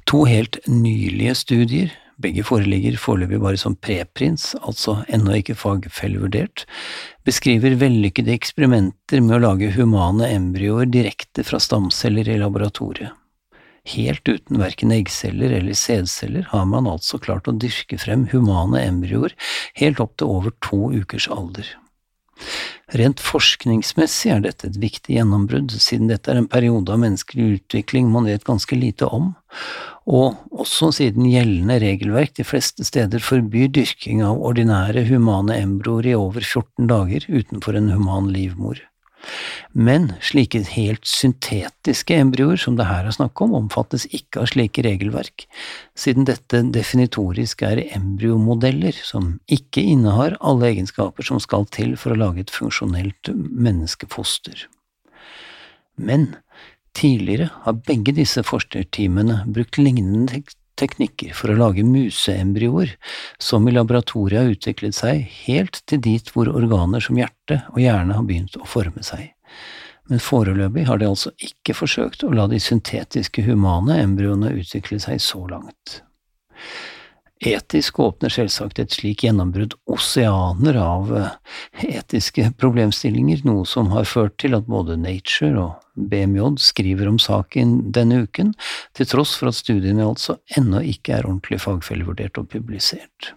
To 0.09 0.25
helt 0.29 0.59
nylige 0.67 1.33
studier, 1.37 1.93
begge 2.19 2.43
foreligger 2.43 2.97
foreløpig 2.99 3.39
bare 3.41 3.57
som 3.57 3.77
preprins, 3.79 4.51
altså 4.59 4.99
ennå 5.07 5.39
ikke 5.39 5.55
fagfellevurdert, 5.57 6.65
beskriver 7.25 7.77
vellykkede 7.79 8.33
eksperimenter 8.35 9.23
med 9.23 9.37
å 9.37 9.43
lage 9.47 9.71
humane 9.77 10.29
embryoer 10.33 10.89
direkte 10.91 11.45
fra 11.47 11.61
stamceller 11.63 12.29
i 12.29 12.37
laboratoriet. 12.41 13.15
Helt 13.89 14.27
uten 14.27 14.59
verken 14.59 14.91
eggceller 14.93 15.53
eller 15.55 15.77
sædceller 15.77 16.49
har 16.51 16.65
man 16.69 16.89
altså 16.89 17.17
klart 17.17 17.47
å 17.49 17.55
dyrke 17.55 17.97
frem 17.97 18.27
humane 18.29 18.83
embryoer 18.83 19.33
helt 19.79 20.01
opp 20.03 20.17
til 20.19 20.29
over 20.35 20.53
to 20.65 20.91
ukers 20.93 21.29
alder. 21.31 21.65
Rent 22.97 23.21
forskningsmessig 23.21 24.31
er 24.33 24.43
dette 24.45 24.69
et 24.69 24.79
viktig 24.81 25.17
gjennombrudd, 25.19 25.75
siden 25.77 26.09
dette 26.09 26.31
er 26.31 26.39
en 26.39 26.49
periode 26.49 26.93
av 26.93 27.01
menneskelig 27.03 27.59
utvikling 27.59 28.09
man 28.09 28.25
vet 28.29 28.47
ganske 28.47 28.77
lite 28.77 29.09
om, 29.13 29.33
og 30.09 30.39
også 30.49 30.89
siden 30.97 31.27
gjeldende 31.29 31.77
regelverk 31.83 32.33
de 32.39 32.45
fleste 32.47 32.87
steder 32.87 33.21
forbyr 33.21 33.69
dyrking 33.77 34.23
av 34.25 34.41
ordinære 34.41 35.05
humane 35.11 35.59
embryoer 35.61 36.09
i 36.09 36.17
over 36.17 36.41
14 36.41 36.89
dager 36.89 37.27
utenfor 37.29 37.77
en 37.77 37.91
human 37.93 38.31
livmor. 38.33 38.81
Men 39.73 40.09
slike 40.25 40.61
helt 40.71 41.05
syntetiske 41.07 42.15
embryoer 42.17 42.59
som 42.61 42.77
det 42.79 42.87
her 42.89 43.05
er 43.05 43.15
snakk 43.15 43.41
om, 43.43 43.53
omfattes 43.57 44.07
ikke 44.15 44.41
av 44.43 44.49
slike 44.51 44.83
regelverk, 44.85 45.45
siden 45.97 46.27
dette 46.29 46.63
definitorisk 46.73 47.63
er 47.67 47.83
embryomodeller 47.97 48.97
som 49.05 49.35
ikke 49.51 49.83
innehar 49.93 50.37
alle 50.39 50.71
egenskaper 50.71 51.27
som 51.27 51.41
skal 51.43 51.67
til 51.73 51.95
for 51.99 52.15
å 52.15 52.19
lage 52.19 52.45
et 52.45 52.53
funksjonelt 52.53 53.31
menneskefoster. 53.35 54.65
Men 55.99 56.31
tidligere 56.97 57.51
har 57.65 57.81
begge 57.85 58.15
disse 58.17 58.41
forskerteamene 58.47 59.43
brukt 59.51 59.77
lignende 59.77 60.41
teknikker 60.79 61.35
for 61.37 61.51
å 61.51 61.57
lage 61.59 61.85
museembryoer, 61.85 62.95
som 63.41 63.67
i 63.67 63.73
laboratoriet 63.75 64.41
har 64.41 64.53
utviklet 64.55 64.97
seg 64.97 65.25
helt 65.45 65.81
til 65.89 66.01
dit 66.05 66.31
hvor 66.33 66.51
organer 66.51 67.03
som 67.03 67.19
hjerte 67.19 67.61
og 67.73 67.81
hjerne 67.83 68.17
har 68.17 68.27
begynt 68.27 68.57
å 68.59 68.67
forme 68.69 69.03
seg. 69.05 69.29
Men 70.09 70.21
foreløpig 70.23 70.87
har 70.87 70.97
de 70.97 71.05
altså 71.05 71.31
ikke 71.37 71.75
forsøkt 71.77 72.23
å 72.25 72.31
la 72.33 72.47
de 72.49 72.57
syntetiske 72.63 73.43
humane 73.45 73.99
embryoene 74.01 74.55
utvikle 74.57 74.97
seg 75.03 75.21
så 75.21 75.43
langt. 75.51 75.99
Etisk 77.39 78.01
åpner 78.03 78.31
selvsagt 78.33 78.81
et 78.83 78.91
slik 78.91 79.21
gjennombrudd 79.23 79.77
oseaner 79.87 80.75
av 80.75 81.11
eh, 81.15 81.29
etiske 81.87 82.49
problemstillinger, 82.59 83.45
noe 83.47 83.63
som 83.63 83.93
har 83.93 84.09
ført 84.11 84.35
til 84.43 84.57
at 84.57 84.67
både 84.67 84.97
Nature 84.99 85.53
og 85.61 86.09
BMJ 86.11 86.57
skriver 86.59 87.07
om 87.07 87.19
saken 87.19 87.77
denne 87.95 88.25
uken, 88.25 88.51
til 88.91 89.07
tross 89.07 89.37
for 89.39 89.53
at 89.53 89.59
studiene 89.59 90.03
altså 90.03 90.35
ennå 90.59 90.81
ikke 90.91 91.15
er 91.15 91.29
ordentlig 91.29 91.61
fagfellevurdert 91.63 92.41
og 92.41 92.49
publisert. 92.51 93.31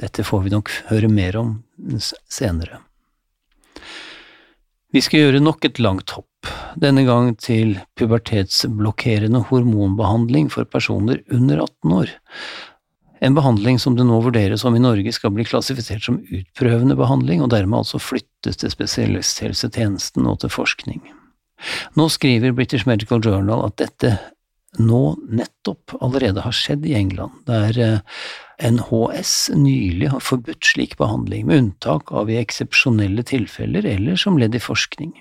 Dette 0.00 0.24
får 0.24 0.46
vi 0.46 0.54
nok 0.54 0.72
høre 0.88 1.12
mer 1.12 1.36
om 1.36 1.58
senere. 2.32 2.80
Vi 4.96 5.04
skal 5.04 5.26
gjøre 5.26 5.44
nok 5.44 5.68
et 5.68 5.82
langt 5.84 6.16
hopp, 6.16 6.48
denne 6.80 7.04
gang 7.04 7.34
til 7.36 7.76
pubertetsblokkerende 8.00 9.44
hormonbehandling 9.50 10.48
for 10.48 10.64
personer 10.64 11.20
under 11.28 11.66
18 11.66 11.96
år, 11.98 12.16
en 13.20 13.34
behandling 13.34 13.78
som 13.82 13.96
det 13.98 14.06
nå 14.06 14.20
vurderes 14.22 14.64
om 14.64 14.76
i 14.76 14.82
Norge 14.82 15.12
skal 15.14 15.32
bli 15.34 15.46
klassifisert 15.48 16.04
som 16.06 16.20
utprøvende 16.22 16.96
behandling, 16.98 17.42
og 17.42 17.52
dermed 17.54 17.82
altså 17.82 18.00
flyttes 18.02 18.60
til 18.60 18.72
spesialisthelsetjenesten 18.72 20.26
og 20.28 20.40
til 20.44 20.52
forskning. 20.54 21.02
Nå 21.98 22.08
skriver 22.14 22.54
British 22.54 22.86
Medical 22.86 23.22
Journal 23.24 23.64
at 23.66 23.78
dette 23.82 24.14
nå 24.78 25.16
nettopp 25.32 25.96
allerede 26.00 26.44
har 26.44 26.54
skjedd 26.54 26.84
i 26.86 26.94
England, 26.94 27.34
der 27.48 27.78
eh, 27.82 28.18
NHS 28.62 29.50
nylig 29.56 30.10
har 30.12 30.22
forbudt 30.22 30.66
slik 30.66 30.98
behandling, 31.00 31.46
med 31.48 31.62
unntak 31.62 32.12
av 32.12 32.30
i 32.30 32.38
eksepsjonelle 32.38 33.24
tilfeller 33.26 33.86
eller 33.86 34.18
som 34.20 34.38
ledd 34.38 34.54
i 34.54 34.62
forskning. 34.62 35.14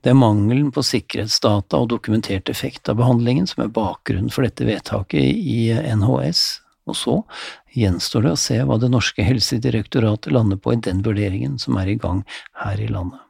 Det 0.00 0.12
er 0.12 0.16
mangelen 0.16 0.70
på 0.72 0.82
sikkerhetsdata 0.84 1.82
og 1.82 1.90
dokumentert 1.92 2.48
effekt 2.52 2.88
av 2.88 2.96
behandlingen 3.00 3.48
som 3.48 3.66
er 3.66 3.72
bakgrunnen 3.74 4.32
for 4.32 4.46
dette 4.46 4.64
vedtaket 4.64 5.20
i 5.20 5.70
NHS, 5.76 6.44
og 6.90 6.98
så 6.98 7.16
gjenstår 7.76 8.26
det 8.26 8.34
å 8.34 8.40
se 8.44 8.60
hva 8.66 8.78
det 8.82 8.90
norske 8.92 9.24
helsedirektoratet 9.24 10.34
lander 10.34 10.60
på 10.60 10.74
i 10.74 10.80
den 10.82 11.02
vurderingen 11.06 11.58
som 11.62 11.78
er 11.80 11.92
i 11.92 11.98
gang 12.00 12.24
her 12.64 12.80
i 12.82 12.90
landet. 12.90 13.20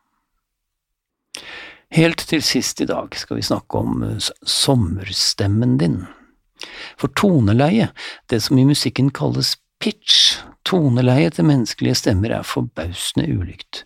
Helt 1.90 2.22
til 2.30 2.42
sist 2.46 2.80
i 2.80 2.86
dag 2.86 3.16
skal 3.18 3.40
vi 3.40 3.46
snakke 3.46 3.80
om 3.80 4.04
eh, 4.06 4.30
sommerstemmen 4.46 5.74
din. 5.80 6.04
For 7.00 7.10
toneleie, 7.18 7.88
det 8.30 8.42
som 8.44 8.60
i 8.60 8.68
musikken 8.68 9.10
kalles 9.16 9.56
pitch, 9.80 10.36
toneleie 10.68 11.32
til 11.32 11.48
menneskelige 11.48 11.98
stemmer 12.02 12.34
er 12.36 12.46
forbausende 12.46 13.26
ulikt. 13.32 13.84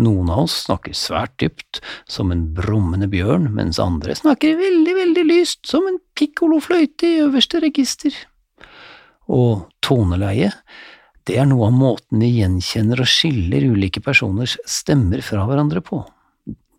Noen 0.00 0.32
av 0.32 0.46
oss 0.46 0.56
snakker 0.64 0.96
svært 0.98 1.36
dypt, 1.42 1.82
som 2.10 2.32
en 2.34 2.46
brummende 2.56 3.06
bjørn, 3.12 3.50
mens 3.54 3.78
andre 3.82 4.16
snakker 4.18 4.56
veldig, 4.58 4.96
veldig 4.98 5.26
lyst, 5.28 5.60
som 5.68 5.86
en 5.86 6.00
pikkolofløyte 6.18 7.06
i 7.10 7.20
øverste 7.28 7.60
register 7.62 8.16
og 9.32 9.68
toneleie, 9.84 10.50
det 11.24 11.38
er 11.40 11.48
noe 11.48 11.70
av 11.70 11.76
måten 11.76 12.20
vi 12.20 12.34
gjenkjenner 12.40 13.00
og 13.00 13.08
skiller 13.08 13.64
ulike 13.64 14.02
personers 14.04 14.58
stemmer 14.68 15.22
fra 15.24 15.46
hverandre 15.48 15.80
på. 15.84 16.02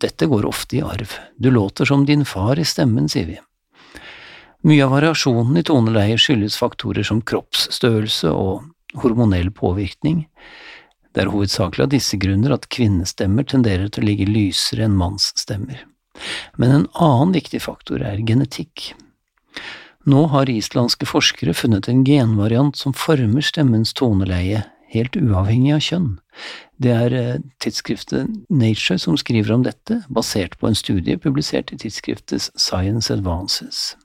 Dette 0.02 0.28
går 0.30 0.46
ofte 0.46 0.78
i 0.78 0.84
arv, 0.84 1.16
du 1.36 1.50
låter 1.50 1.88
som 1.88 2.04
din 2.06 2.24
far 2.28 2.60
i 2.60 2.66
stemmen, 2.68 3.08
sier 3.08 3.26
vi. 3.32 3.40
Mye 4.66 4.84
av 4.84 4.92
variasjonen 4.94 5.58
i 5.60 5.64
toneleie 5.66 6.18
skyldes 6.18 6.58
faktorer 6.58 7.06
som 7.06 7.22
kroppsstørrelse 7.22 8.30
og 8.34 8.98
hormonell 9.02 9.50
påvirkning. 9.54 10.24
Det 11.14 11.24
er 11.24 11.32
hovedsakelig 11.32 11.86
av 11.86 11.92
disse 11.94 12.18
grunner 12.20 12.54
at 12.56 12.68
kvinnestemmer 12.72 13.46
tenderer 13.48 13.88
til 13.88 14.04
å 14.04 14.08
ligge 14.08 14.28
lysere 14.28 14.86
enn 14.86 14.98
mannsstemmer. 14.98 15.84
Men 16.60 16.72
en 16.72 16.86
annen 16.92 17.34
viktig 17.36 17.60
faktor 17.64 18.04
er 18.04 18.20
genetikk. 18.26 18.90
Nå 20.06 20.28
har 20.30 20.50
islandske 20.50 21.06
forskere 21.10 21.54
funnet 21.58 21.88
en 21.90 22.04
genvariant 22.06 22.76
som 22.78 22.94
former 22.94 23.42
stemmens 23.42 23.90
toneleie, 23.98 24.62
helt 24.94 25.16
uavhengig 25.18 25.72
av 25.74 25.82
kjønn. 25.82 26.10
Det 26.78 26.92
er 26.94 27.16
eh, 27.18 27.40
tidsskriftet 27.64 28.30
Nature 28.46 29.00
som 29.02 29.16
skriver 29.18 29.50
om 29.56 29.64
dette, 29.66 30.04
basert 30.06 30.54
på 30.60 30.70
en 30.70 30.78
studie 30.78 31.18
publisert 31.18 31.72
i 31.74 31.80
tidsskriftet 31.82 32.52
Science 32.54 33.10
Advances. 33.10 33.96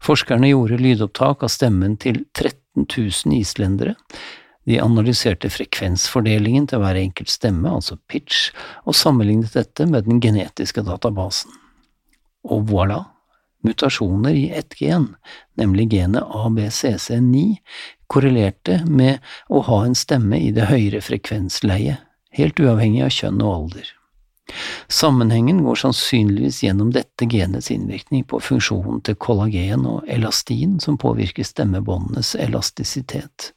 Forskerne 0.00 0.48
gjorde 0.54 0.80
lydopptak 0.80 1.44
av 1.44 1.52
stemmen 1.52 1.98
til 2.00 2.22
13 2.32 2.86
000 2.86 3.36
islendere. 3.36 3.92
De 4.68 4.80
analyserte 4.80 5.50
frekvensfordelingen 5.52 6.68
til 6.70 6.80
hver 6.80 6.96
enkelt 6.96 7.28
stemme, 7.32 7.68
altså 7.68 7.98
pitch, 8.08 8.54
og 8.88 8.96
sammenlignet 8.96 9.52
dette 9.56 9.84
med 9.84 10.08
den 10.08 10.20
genetiske 10.24 10.84
databasen. 10.86 11.52
Og 12.48 12.68
voilà, 12.72 13.02
mutasjoner 13.64 14.34
i 14.34 14.48
ett 14.50 14.80
gen, 14.80 15.14
nemlig 15.58 15.92
genet 15.92 16.22
ABCC9, 16.22 17.56
korrelerte 18.06 18.80
med 18.86 19.18
å 19.48 19.62
ha 19.68 19.84
en 19.84 19.96
stemme 19.98 20.40
i 20.40 20.50
det 20.54 20.68
høyere 20.70 21.02
frekvensleiet, 21.04 22.04
helt 22.38 22.60
uavhengig 22.60 23.04
av 23.04 23.14
kjønn 23.14 23.42
og 23.42 23.54
alder. 23.54 23.94
Sammenhengen 24.88 25.60
går 25.64 25.76
sannsynligvis 25.82 26.62
gjennom 26.64 26.92
dette 26.94 27.26
genets 27.28 27.70
innvirkning 27.70 28.24
på 28.24 28.40
funksjonen 28.40 29.02
til 29.04 29.18
kollagen 29.20 29.84
og 29.88 30.08
elastin, 30.08 30.78
som 30.80 30.96
påvirker 31.00 31.44
stemmebåndenes 31.44 32.34
elastisitet. 32.40 33.52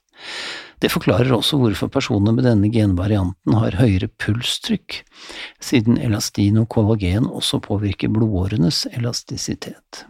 Det 0.82 0.90
forklarer 0.90 1.30
også 1.36 1.60
hvorfor 1.62 1.92
personer 1.94 2.34
med 2.34 2.48
denne 2.48 2.72
genvarianten 2.74 3.58
har 3.58 3.78
høyere 3.78 4.10
pulstrykk, 4.22 5.04
siden 5.62 6.00
elastin 6.02 6.58
og 6.64 6.72
kollagen 6.74 7.30
også 7.30 7.62
påvirker 7.62 8.10
blodårenes 8.10 8.88
elastisitet. 8.90 10.06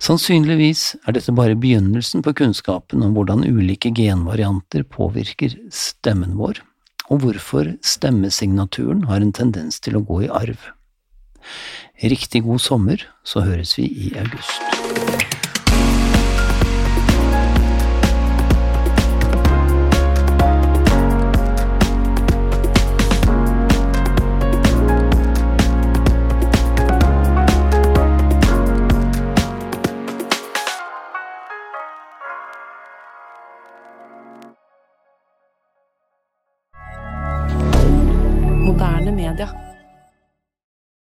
Sannsynligvis 0.00 0.94
er 1.04 1.16
dette 1.16 1.34
bare 1.34 1.58
begynnelsen 1.58 2.22
på 2.24 2.32
kunnskapen 2.40 3.02
om 3.04 3.14
hvordan 3.16 3.44
ulike 3.44 3.92
genvarianter 3.96 4.86
påvirker 4.88 5.56
stemmen 5.74 6.36
vår, 6.38 6.62
og 7.10 7.24
hvorfor 7.24 7.74
stemmesignaturen 7.84 9.04
har 9.10 9.20
en 9.20 9.34
tendens 9.36 9.82
til 9.84 9.98
å 9.98 10.04
gå 10.06 10.24
i 10.28 10.32
arv. 10.32 10.70
Riktig 11.98 12.44
god 12.46 12.62
sommer, 12.62 13.08
så 13.26 13.44
høres 13.44 13.76
vi 13.80 13.88
i 13.88 14.12
august. 14.20 14.77